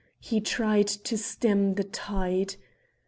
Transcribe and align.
He 0.19 0.41
tried 0.41 0.87
to 0.87 1.15
stem 1.15 1.75
the 1.75 1.83
tide. 1.83 2.55